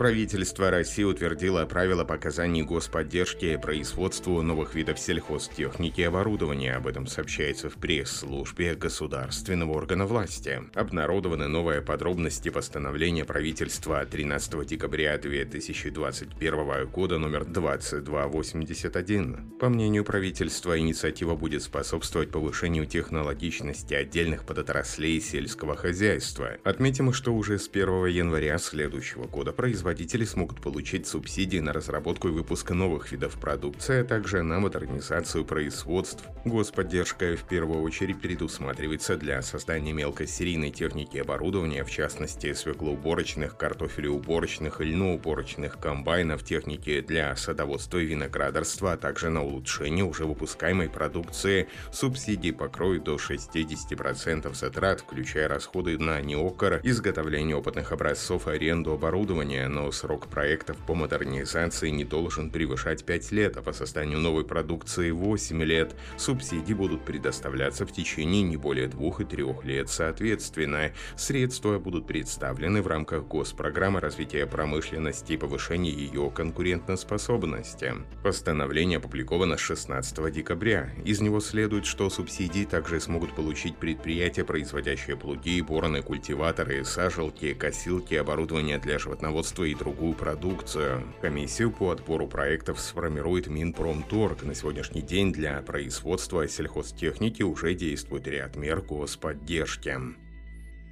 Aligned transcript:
Правительство 0.00 0.70
России 0.70 1.02
утвердило 1.02 1.66
правила 1.66 2.04
показаний 2.04 2.62
господдержки 2.62 3.58
производству 3.58 4.40
новых 4.40 4.74
видов 4.74 4.98
сельхозтехники 4.98 6.00
и 6.00 6.04
оборудования. 6.04 6.72
Об 6.72 6.86
этом 6.86 7.06
сообщается 7.06 7.68
в 7.68 7.74
пресс-службе 7.74 8.76
государственного 8.76 9.72
органа 9.72 10.06
власти. 10.06 10.62
Обнародованы 10.74 11.48
новые 11.48 11.82
подробности 11.82 12.48
постановления 12.48 13.26
правительства 13.26 14.06
13 14.06 14.66
декабря 14.66 15.18
2021 15.18 16.86
года 16.86 17.18
номер 17.18 17.44
2281. 17.44 19.58
По 19.60 19.68
мнению 19.68 20.06
правительства, 20.06 20.78
инициатива 20.78 21.34
будет 21.34 21.62
способствовать 21.62 22.30
повышению 22.30 22.86
технологичности 22.86 23.92
отдельных 23.92 24.46
подотраслей 24.46 25.20
сельского 25.20 25.76
хозяйства. 25.76 26.56
Отметим, 26.64 27.12
что 27.12 27.34
уже 27.34 27.58
с 27.58 27.68
1 27.68 28.06
января 28.06 28.56
следующего 28.56 29.26
года 29.26 29.52
производители 29.52 29.89
производители 29.90 30.24
смогут 30.24 30.60
получить 30.60 31.08
субсидии 31.08 31.58
на 31.58 31.72
разработку 31.72 32.28
и 32.28 32.30
выпуск 32.30 32.70
новых 32.70 33.10
видов 33.10 33.34
продукции, 33.40 34.02
а 34.02 34.04
также 34.04 34.42
на 34.44 34.60
модернизацию 34.60 35.44
производств. 35.44 36.22
Господдержка 36.44 37.36
в 37.36 37.42
первую 37.48 37.82
очередь 37.82 38.20
предусматривается 38.20 39.16
для 39.16 39.42
создания 39.42 39.92
мелкосерийной 39.92 40.70
техники 40.70 41.16
и 41.16 41.20
оборудования, 41.20 41.82
в 41.82 41.90
частности 41.90 42.52
свеклоуборочных, 42.52 43.56
картофелеуборочных 43.56 44.80
и 44.80 44.84
льноуборочных 44.84 45.80
комбайнов, 45.80 46.44
техники 46.44 47.00
для 47.00 47.34
садоводства 47.34 47.98
и 47.98 48.06
виноградарства, 48.06 48.92
а 48.92 48.96
также 48.96 49.28
на 49.28 49.42
улучшение 49.42 50.04
уже 50.04 50.24
выпускаемой 50.24 50.88
продукции. 50.88 51.66
Субсидии 51.92 52.52
покроют 52.52 53.02
до 53.02 53.16
60% 53.16 54.54
затрат, 54.54 55.00
включая 55.00 55.48
расходы 55.48 55.98
на 55.98 56.20
неокор, 56.20 56.80
изготовление 56.84 57.56
опытных 57.56 57.90
образцов 57.90 58.46
аренду 58.46 58.92
оборудования, 58.92 59.66
но 59.66 59.79
срок 59.90 60.26
проектов 60.28 60.76
по 60.86 60.94
модернизации 60.94 61.88
не 61.90 62.04
должен 62.04 62.50
превышать 62.50 63.04
5 63.04 63.32
лет, 63.32 63.56
а 63.56 63.62
по 63.62 63.72
созданию 63.72 64.18
новой 64.18 64.44
продукции 64.44 65.10
8 65.10 65.62
лет. 65.62 65.94
Субсидии 66.16 66.74
будут 66.74 67.04
предоставляться 67.04 67.86
в 67.86 67.92
течение 67.92 68.42
не 68.42 68.56
более 68.56 68.88
2 68.88 69.10
и 69.20 69.24
3 69.24 69.44
лет 69.64 69.88
соответственно. 69.88 70.92
Средства 71.16 71.78
будут 71.78 72.06
представлены 72.06 72.82
в 72.82 72.86
рамках 72.86 73.24
госпрограммы 73.24 74.00
развития 74.00 74.46
промышленности 74.46 75.32
и 75.32 75.36
повышения 75.36 75.90
ее 75.90 76.30
конкурентоспособности. 76.30 77.94
Постановление 78.22 78.98
опубликовано 78.98 79.56
16 79.56 80.32
декабря. 80.32 80.90
Из 81.04 81.20
него 81.20 81.40
следует, 81.40 81.86
что 81.86 82.10
субсидии 82.10 82.64
также 82.64 83.00
смогут 83.00 83.34
получить 83.34 83.76
предприятия, 83.76 84.44
производящие 84.44 85.16
плуги, 85.16 85.60
бороны, 85.60 86.02
культиваторы, 86.02 86.84
сажалки, 86.84 87.54
косилки, 87.54 88.14
оборудование 88.14 88.78
для 88.78 88.98
животноводства 88.98 89.64
и 89.70 89.74
другую 89.74 90.14
продукцию. 90.14 91.02
Комиссию 91.20 91.70
по 91.70 91.90
отбору 91.90 92.26
проектов 92.26 92.80
сформирует 92.80 93.46
Минпромторг. 93.46 94.42
На 94.42 94.54
сегодняшний 94.54 95.02
день 95.02 95.32
для 95.32 95.60
производства 95.62 96.46
сельхозтехники 96.48 97.42
уже 97.42 97.74
действует 97.74 98.26
ряд 98.26 98.56
мер 98.56 98.80
господдержки. 98.82 99.98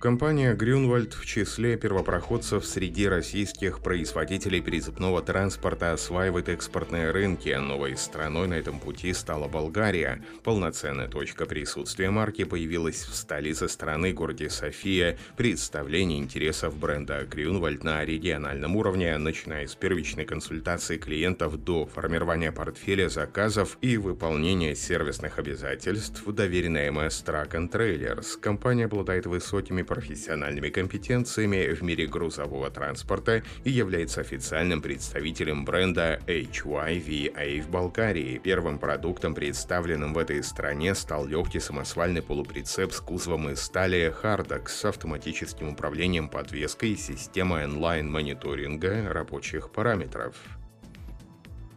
Компания 0.01 0.55
Грюнвальд 0.55 1.13
в 1.13 1.27
числе 1.27 1.77
первопроходцев 1.77 2.65
среди 2.65 3.09
российских 3.09 3.81
производителей 3.81 4.63
прицепного 4.63 5.23
транспорта 5.23 5.93
осваивает 5.93 6.49
экспортные 6.49 7.11
рынки. 7.11 7.49
Новой 7.49 7.97
страной 7.97 8.47
на 8.47 8.55
этом 8.55 8.79
пути 8.79 9.13
стала 9.13 9.49
Болгария. 9.49 10.25
Полноценная 10.45 11.09
точка 11.09 11.47
присутствия 11.47 12.11
марки 12.11 12.45
появилась 12.45 13.03
в 13.03 13.13
столице 13.17 13.67
страны, 13.67 14.13
городе 14.13 14.51
София. 14.51 15.19
Представление 15.37 16.21
интересов 16.21 16.79
бренда 16.79 17.27
Грюнвальд 17.29 17.83
на 17.83 18.05
региональном 18.05 18.77
уровне, 18.77 19.19
начиная 19.19 19.67
с 19.67 19.75
первичной 19.75 20.27
консультации 20.27 20.97
клиентов 20.97 21.65
до 21.65 21.87
формирования 21.87 22.53
портфеля 22.53 23.09
заказов 23.09 23.77
и 23.81 23.97
выполнения 23.97 24.77
сервисных 24.77 25.41
обязательств, 25.41 26.23
доверенная 26.25 26.93
МС 26.93 27.25
and 27.25 27.69
Trailers. 27.73 28.39
Компания 28.39 28.85
обладает 28.85 29.27
высокими 29.27 29.88
профессиональными 29.89 30.69
компетенциями 30.69 31.73
в 31.73 31.83
мире 31.83 32.07
грузового 32.07 32.71
транспорта 32.71 33.43
и 33.65 33.71
является 33.71 34.21
официальным 34.21 34.83
представителем 34.83 35.65
бренда 35.65 36.21
HYVA 36.27 37.63
в 37.63 37.71
Болгарии. 37.71 38.39
Первым 38.39 38.79
продуктом, 38.79 39.35
представленным 39.35 40.15
в 40.15 40.19
этой 40.19 40.43
стране, 40.45 40.95
стал 40.95 41.27
легкий 41.27 41.61
самосвальный 41.61 42.23
полуприцеп 42.23 42.93
с 42.93 43.01
кузовом 43.01 43.51
из 43.51 43.69
стали 43.69 44.15
Hardox 44.23 44.69
с 44.69 44.85
автоматическим 44.85 45.69
управлением 45.69 46.29
подвеской 46.29 46.91
и 46.91 46.97
системой 46.97 47.65
онлайн-мониторинга 47.65 49.13
рабочих 49.13 49.71
параметров. 49.71 50.37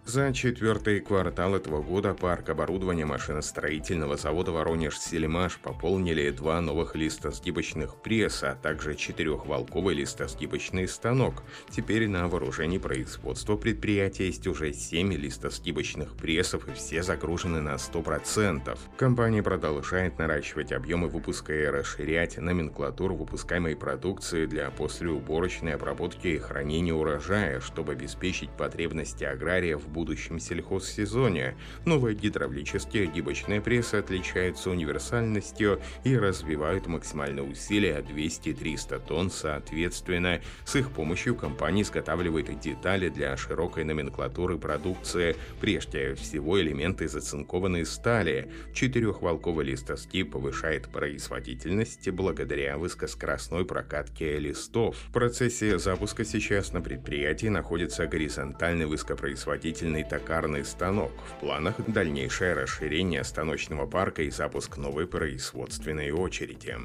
За 0.03 0.33
четвертый 0.33 0.99
квартал 0.99 1.55
этого 1.55 1.81
года 1.81 2.15
парк 2.15 2.49
оборудования 2.49 3.05
машиностроительного 3.05 4.17
завода 4.17 4.51
«Воронеж-Селимаш» 4.51 5.59
пополнили 5.61 6.31
два 6.31 6.59
новых 6.59 6.95
листосгибочных 6.95 7.95
пресса, 7.97 8.51
а 8.51 8.55
также 8.55 8.95
четырехволковый 8.95 9.93
листосгибочный 9.93 10.87
станок. 10.87 11.43
Теперь 11.69 12.09
на 12.09 12.27
вооружении 12.27 12.79
производства 12.79 13.55
предприятия 13.55 14.25
есть 14.25 14.47
уже 14.47 14.73
семь 14.73 15.13
листосгибочных 15.13 16.17
прессов 16.17 16.67
и 16.67 16.73
все 16.73 17.03
загружены 17.03 17.61
на 17.61 17.75
100%. 17.75 18.77
Компания 18.97 19.43
продолжает 19.43 20.17
наращивать 20.17 20.71
объемы 20.71 21.09
выпуска 21.09 21.53
и 21.53 21.65
расширять 21.67 22.37
номенклатуру 22.37 23.15
выпускаемой 23.15 23.75
продукции 23.75 24.47
для 24.47 24.71
послеуборочной 24.71 25.75
обработки 25.75 26.27
и 26.27 26.39
хранения 26.39 26.93
урожая, 26.93 27.59
чтобы 27.61 27.93
обеспечить 27.93 28.49
потребности 28.49 29.23
агрария 29.23 29.77
в 29.77 29.87
будущем 29.87 30.00
сельхозсезоне. 30.07 31.55
Новые 31.85 32.15
гидравлические 32.15 33.07
гибочные 33.07 33.61
прессы 33.61 33.95
отличаются 33.95 34.69
универсальностью 34.69 35.81
и 36.03 36.15
развивают 36.17 36.87
максимальное 36.87 37.43
усилие 37.43 37.99
200-300 37.99 39.01
тонн 39.07 39.29
соответственно. 39.29 40.41
С 40.65 40.75
их 40.75 40.91
помощью 40.91 41.35
компания 41.35 41.81
изготавливает 41.81 42.59
детали 42.59 43.09
для 43.09 43.35
широкой 43.37 43.83
номенклатуры 43.83 44.57
продукции, 44.57 45.35
прежде 45.59 46.15
всего 46.15 46.59
элементы 46.61 47.07
зацинкованной 47.07 47.85
стали. 47.85 48.51
Четырехволковый 48.73 49.65
листостип 49.65 50.31
повышает 50.31 50.89
производительность 50.89 52.09
благодаря 52.09 52.77
высокоскоростной 52.77 53.65
прокатке 53.65 54.39
листов. 54.39 54.95
В 55.09 55.11
процессе 55.11 55.77
запуска 55.79 56.23
сейчас 56.23 56.73
на 56.73 56.81
предприятии 56.81 57.47
находится 57.47 58.07
горизонтальный 58.07 58.85
высокопроизводительный 58.85 59.80
строительный 59.81 60.03
токарный 60.03 60.63
станок. 60.63 61.11
В 61.27 61.39
планах 61.39 61.75
дальнейшее 61.87 62.53
расширение 62.53 63.23
станочного 63.23 63.87
парка 63.87 64.21
и 64.21 64.29
запуск 64.29 64.77
новой 64.77 65.07
производственной 65.07 66.11
очереди. 66.11 66.77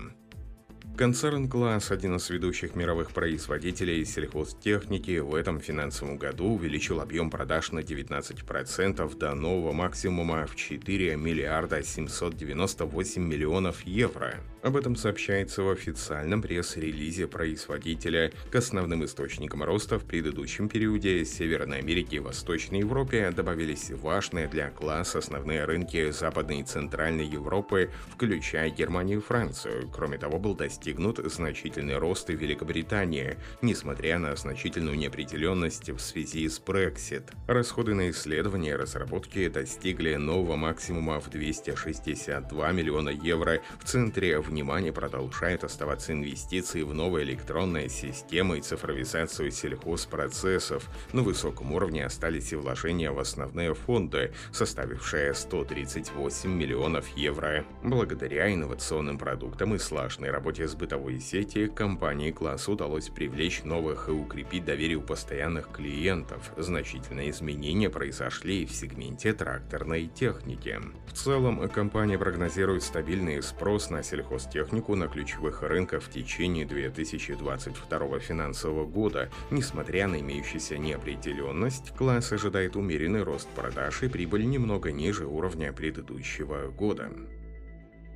Концерн 0.96 1.46
«Класс», 1.46 1.90
один 1.90 2.16
из 2.16 2.30
ведущих 2.30 2.74
мировых 2.74 3.10
производителей 3.10 4.02
сельхозтехники, 4.06 5.18
в 5.18 5.34
этом 5.34 5.60
финансовом 5.60 6.16
году 6.16 6.54
увеличил 6.54 7.02
объем 7.02 7.30
продаж 7.30 7.70
на 7.72 7.80
19% 7.80 9.18
до 9.18 9.34
нового 9.34 9.72
максимума 9.72 10.46
в 10.46 10.56
4 10.56 11.16
миллиарда 11.16 11.82
798 11.82 13.22
миллионов 13.22 13.82
евро. 13.82 14.36
Об 14.62 14.74
этом 14.74 14.96
сообщается 14.96 15.62
в 15.62 15.68
официальном 15.68 16.40
пресс-релизе 16.40 17.26
производителя. 17.26 18.32
К 18.50 18.56
основным 18.56 19.04
источникам 19.04 19.62
роста 19.62 19.98
в 19.98 20.04
предыдущем 20.04 20.70
периоде 20.70 21.26
Северной 21.26 21.80
Америки 21.80 22.16
и 22.16 22.20
Восточной 22.20 22.80
Европе 22.80 23.30
добавились 23.36 23.90
важные 23.90 24.48
для 24.48 24.70
класса 24.70 25.18
основные 25.18 25.66
рынки 25.66 26.10
Западной 26.10 26.60
и 26.60 26.64
Центральной 26.64 27.26
Европы, 27.26 27.90
включая 28.08 28.70
Германию 28.70 29.18
и 29.18 29.22
Францию. 29.22 29.90
Кроме 29.94 30.16
того, 30.16 30.38
был 30.38 30.54
достигнут 30.54 30.85
достигнут 30.86 31.18
значительный 31.32 31.98
рост 31.98 32.28
в 32.28 32.32
Великобритании, 32.32 33.36
несмотря 33.60 34.20
на 34.20 34.36
значительную 34.36 34.96
неопределенность 34.96 35.90
в 35.90 35.98
связи 35.98 36.48
с 36.48 36.60
Brexit. 36.60 37.24
Расходы 37.48 37.92
на 37.92 38.08
исследования 38.10 38.70
и 38.70 38.76
разработки 38.76 39.48
достигли 39.48 40.14
нового 40.14 40.54
максимума 40.54 41.18
в 41.18 41.28
262 41.28 42.70
миллиона 42.70 43.08
евро. 43.08 43.60
В 43.80 43.84
центре 43.84 44.38
внимания 44.38 44.92
продолжают 44.92 45.64
оставаться 45.64 46.12
инвестиции 46.12 46.82
в 46.82 46.94
новые 46.94 47.24
электронные 47.24 47.88
системы 47.88 48.58
и 48.58 48.60
цифровизацию 48.60 49.50
сельхозпроцессов. 49.50 50.88
На 51.12 51.22
высоком 51.22 51.72
уровне 51.72 52.06
остались 52.06 52.52
и 52.52 52.56
вложения 52.56 53.10
в 53.10 53.18
основные 53.18 53.74
фонды, 53.74 54.32
составившие 54.52 55.34
138 55.34 56.48
миллионов 56.48 57.08
евро. 57.16 57.64
Благодаря 57.82 58.54
инновационным 58.54 59.18
продуктам 59.18 59.74
и 59.74 59.78
слаженной 59.78 60.30
работе 60.30 60.68
с 60.68 60.75
бытовой 60.76 61.20
сети 61.20 61.66
компании 61.66 62.30
класс 62.30 62.68
удалось 62.68 63.08
привлечь 63.08 63.64
новых 63.64 64.08
и 64.08 64.12
укрепить 64.12 64.64
доверие 64.64 64.98
у 64.98 65.02
постоянных 65.02 65.70
клиентов. 65.72 66.52
Значительные 66.56 67.30
изменения 67.30 67.90
произошли 67.90 68.66
в 68.66 68.72
сегменте 68.72 69.32
тракторной 69.32 70.06
техники. 70.06 70.80
В 71.06 71.12
целом, 71.12 71.68
компания 71.68 72.18
прогнозирует 72.18 72.82
стабильный 72.82 73.42
спрос 73.42 73.90
на 73.90 74.02
сельхозтехнику 74.02 74.94
на 74.94 75.08
ключевых 75.08 75.62
рынках 75.62 76.02
в 76.02 76.10
течение 76.10 76.66
2022 76.66 78.18
финансового 78.18 78.86
года. 78.86 79.30
Несмотря 79.50 80.08
на 80.08 80.20
имеющуюся 80.20 80.78
неопределенность, 80.78 81.94
класс 81.96 82.32
ожидает 82.32 82.76
умеренный 82.76 83.22
рост 83.22 83.48
продаж 83.48 84.02
и 84.02 84.08
прибыль 84.08 84.46
немного 84.46 84.92
ниже 84.92 85.26
уровня 85.26 85.72
предыдущего 85.72 86.68
года. 86.70 87.10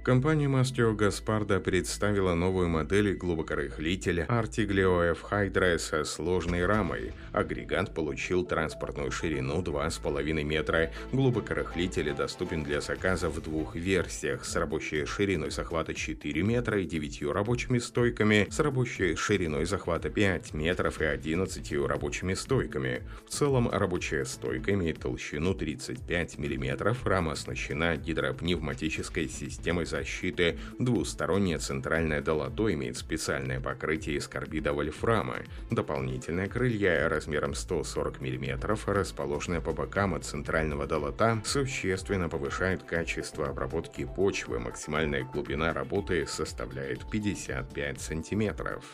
Компания 0.02 0.48
Mastio 0.48 0.96
Gaspardo 0.96 1.60
представила 1.60 2.32
новую 2.32 2.70
модель 2.70 3.14
глубокорыхлителя 3.16 4.24
Artiglio 4.30 5.02
F 5.12 5.26
Hydra 5.30 5.76
со 5.76 6.04
сложной 6.04 6.64
рамой. 6.64 7.12
Агрегат 7.32 7.94
получил 7.94 8.46
транспортную 8.46 9.10
ширину 9.10 9.60
2,5 9.60 10.42
метра. 10.42 10.90
Глубокорыхлитель 11.12 12.14
доступен 12.14 12.62
для 12.62 12.80
заказа 12.80 13.28
в 13.28 13.42
двух 13.42 13.76
версиях 13.76 14.46
с 14.46 14.56
рабочей 14.56 15.04
шириной 15.04 15.50
захвата 15.50 15.92
4 15.92 16.42
метра 16.44 16.80
и 16.80 16.86
9 16.86 17.22
рабочими 17.24 17.78
стойками, 17.78 18.48
с 18.50 18.58
рабочей 18.58 19.16
шириной 19.16 19.66
захвата 19.66 20.08
5 20.08 20.54
метров 20.54 20.98
и 21.02 21.04
11 21.04 21.72
рабочими 21.86 22.32
стойками. 22.32 23.02
В 23.26 23.30
целом 23.30 23.68
рабочая 23.70 24.24
стойка 24.24 24.72
имеет 24.72 25.00
толщину 25.00 25.52
35 25.52 26.38
мм, 26.38 26.96
рама 27.04 27.32
оснащена 27.32 27.98
гидропневматической 27.98 29.28
системой 29.28 29.89
защиты, 29.90 30.58
двусторонняя 30.78 31.58
центральная 31.58 32.22
долото 32.22 32.72
имеет 32.72 32.96
специальное 32.96 33.60
покрытие 33.60 34.16
из 34.16 34.28
карбида 34.28 34.72
вольфрама, 34.72 35.36
дополнительные 35.70 36.48
крылья 36.48 37.08
размером 37.08 37.54
140 37.54 38.20
мм, 38.20 38.78
расположенные 38.86 39.60
по 39.60 39.72
бокам 39.72 40.14
от 40.14 40.24
центрального 40.24 40.86
долота, 40.86 41.42
существенно 41.44 42.28
повышают 42.28 42.82
качество 42.84 43.48
обработки 43.48 44.04
почвы, 44.04 44.58
максимальная 44.58 45.24
глубина 45.24 45.72
работы 45.72 46.26
составляет 46.26 47.10
55 47.10 48.00
сантиметров. 48.00 48.84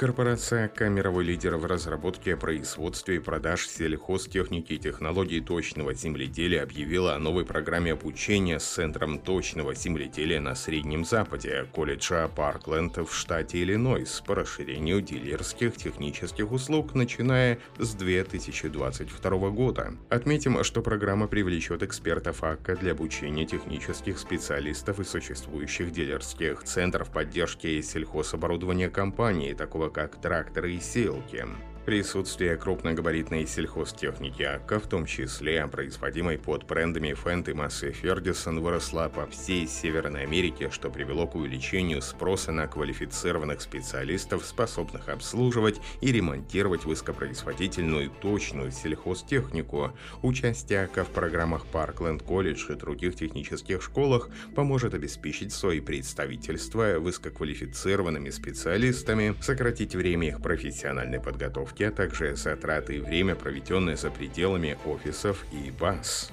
Корпорация 0.00 0.68
«К» 0.68 0.88
мировой 0.88 1.24
лидер 1.24 1.56
в 1.56 1.66
разработке, 1.66 2.34
производстве 2.34 3.16
и 3.16 3.18
продаж 3.18 3.68
сельхозтехники 3.68 4.72
и 4.72 4.78
технологий 4.78 5.42
точного 5.42 5.92
земледелия 5.92 6.62
объявила 6.62 7.16
о 7.16 7.18
новой 7.18 7.44
программе 7.44 7.92
обучения 7.92 8.58
с 8.58 8.64
Центром 8.64 9.18
точного 9.18 9.74
земледелия 9.74 10.40
на 10.40 10.54
Среднем 10.54 11.04
Западе 11.04 11.66
колледжа 11.74 12.28
Паркленд 12.28 12.96
в 12.96 13.12
штате 13.12 13.62
Иллинойс 13.62 14.22
по 14.26 14.36
расширению 14.36 15.02
дилерских 15.02 15.76
технических 15.76 16.50
услуг, 16.50 16.94
начиная 16.94 17.58
с 17.76 17.92
2022 17.92 19.50
года. 19.50 19.92
Отметим, 20.08 20.64
что 20.64 20.80
программа 20.80 21.28
привлечет 21.28 21.82
экспертов 21.82 22.42
АККА 22.42 22.76
для 22.76 22.92
обучения 22.92 23.44
технических 23.44 24.18
специалистов 24.18 24.98
и 24.98 25.04
существующих 25.04 25.92
дилерских 25.92 26.62
центров 26.64 27.12
поддержки 27.12 27.82
сельхозоборудования 27.82 28.88
компании, 28.88 29.52
такого 29.52 29.89
как 29.90 30.20
тракторы 30.20 30.72
и 30.74 30.80
селки. 30.80 31.44
Присутствие 31.86 32.56
крупногабаритной 32.58 33.46
сельхозтехники 33.46 34.60
в 34.68 34.86
том 34.86 35.06
числе 35.06 35.66
производимой 35.66 36.38
под 36.38 36.66
брендами 36.66 37.14
Фент 37.14 37.48
и 37.48 37.54
Массы 37.54 37.90
Фердисон, 37.90 38.60
выросла 38.60 39.10
по 39.12 39.26
всей 39.26 39.66
Северной 39.66 40.24
Америке, 40.24 40.70
что 40.70 40.90
привело 40.90 41.26
к 41.26 41.34
увеличению 41.34 42.02
спроса 42.02 42.52
на 42.52 42.66
квалифицированных 42.66 43.62
специалистов, 43.62 44.44
способных 44.44 45.08
обслуживать 45.08 45.80
и 46.02 46.12
ремонтировать 46.12 46.84
высокопроизводительную 46.84 48.10
точную 48.10 48.72
сельхозтехнику. 48.72 49.92
Участие 50.22 50.82
АККА 50.82 51.04
в 51.04 51.10
программах 51.10 51.64
Паркленд 51.66 52.22
колледж 52.22 52.70
и 52.70 52.74
других 52.74 53.16
технических 53.16 53.82
школах 53.82 54.28
поможет 54.54 54.92
обеспечить 54.92 55.52
свои 55.52 55.80
представительства 55.80 56.98
высококвалифицированными 56.98 58.28
специалистами, 58.28 59.34
сократить 59.40 59.94
время 59.94 60.28
их 60.28 60.42
профессиональной 60.42 61.20
подготовки 61.20 61.69
парковки, 61.70 61.82
а 61.82 61.90
также 61.90 62.36
затраты 62.36 62.96
и 62.96 63.00
время, 63.00 63.34
проведенное 63.34 63.96
за 63.96 64.10
пределами 64.10 64.76
офисов 64.84 65.44
и 65.52 65.70
баз. 65.70 66.30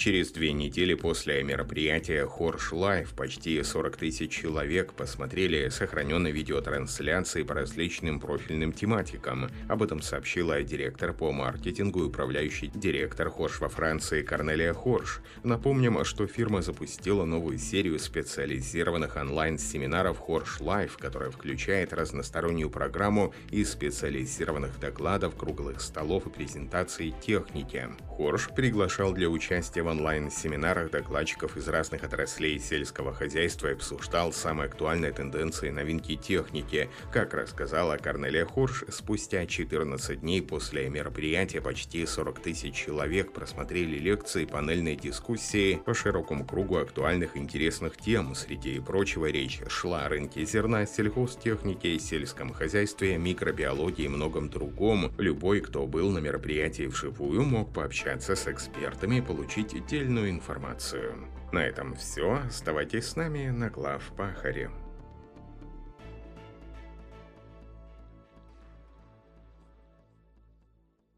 Через 0.00 0.32
две 0.32 0.54
недели 0.54 0.94
после 0.94 1.42
мероприятия 1.42 2.24
Horsch 2.24 2.72
Live 2.72 3.12
почти 3.12 3.62
40 3.62 3.98
тысяч 3.98 4.32
человек 4.32 4.94
посмотрели 4.94 5.68
сохраненные 5.68 6.32
видеотрансляции 6.32 7.42
по 7.42 7.52
различным 7.52 8.18
профильным 8.18 8.72
тематикам. 8.72 9.50
Об 9.68 9.82
этом 9.82 10.00
сообщила 10.00 10.62
директор 10.62 11.12
по 11.12 11.32
маркетингу 11.32 12.00
и 12.00 12.06
управляющий 12.06 12.68
директор 12.68 13.28
Хорш 13.28 13.60
во 13.60 13.68
Франции 13.68 14.22
Корнелия 14.22 14.72
Хорш. 14.72 15.20
Напомним, 15.44 16.02
что 16.06 16.26
фирма 16.26 16.62
запустила 16.62 17.26
новую 17.26 17.58
серию 17.58 17.98
специализированных 17.98 19.16
онлайн-семинаров 19.16 20.16
Horsch 20.16 20.60
Live, 20.62 20.96
которая 20.96 21.30
включает 21.30 21.92
разностороннюю 21.92 22.70
программу 22.70 23.34
из 23.50 23.70
специализированных 23.72 24.80
докладов, 24.80 25.36
круглых 25.36 25.82
столов 25.82 26.26
и 26.26 26.30
презентаций 26.30 27.12
техники. 27.20 27.86
Хорш 28.08 28.48
приглашал 28.56 29.12
для 29.12 29.28
участия 29.28 29.82
в 29.82 29.89
онлайн-семинарах 29.90 30.90
докладчиков 30.90 31.56
из 31.56 31.68
разных 31.68 32.04
отраслей 32.04 32.58
сельского 32.58 33.12
хозяйства 33.12 33.70
обсуждал 33.70 34.32
самые 34.32 34.66
актуальные 34.66 35.12
тенденции 35.12 35.70
новинки 35.70 36.16
техники. 36.16 36.88
Как 37.12 37.34
рассказала 37.34 37.96
Корнелия 37.96 38.46
Хорш, 38.46 38.84
спустя 38.88 39.46
14 39.46 40.20
дней 40.20 40.40
после 40.42 40.88
мероприятия 40.88 41.60
почти 41.60 42.06
40 42.06 42.40
тысяч 42.40 42.74
человек 42.74 43.32
просмотрели 43.32 43.98
лекции 43.98 44.44
и 44.44 44.46
панельные 44.46 44.96
дискуссии 44.96 45.80
по 45.84 45.92
широкому 45.92 46.44
кругу 46.44 46.76
актуальных 46.76 47.36
интересных 47.36 47.96
тем. 47.96 48.34
Среди 48.34 48.78
прочего 48.80 49.26
речь 49.26 49.60
шла 49.68 50.06
о 50.06 50.08
рынке 50.08 50.44
зерна, 50.44 50.86
сельхозтехнике, 50.86 51.98
сельском 51.98 52.52
хозяйстве, 52.52 53.18
микробиологии 53.18 54.04
и 54.04 54.08
многом 54.08 54.48
другом. 54.48 55.12
Любой, 55.18 55.60
кто 55.60 55.86
был 55.86 56.10
на 56.10 56.18
мероприятии 56.18 56.84
вживую, 56.84 57.42
мог 57.42 57.72
пообщаться 57.72 58.36
с 58.36 58.46
экспертами 58.46 59.16
и 59.16 59.20
получить 59.20 59.74
отдельную 59.80 60.30
информацию. 60.30 61.26
На 61.52 61.60
этом 61.60 61.94
все. 61.94 62.42
Оставайтесь 62.46 63.06
с 63.06 63.16
нами 63.16 63.48
на 63.48 63.70
Глав 63.70 64.02
Пахаре. 64.16 64.70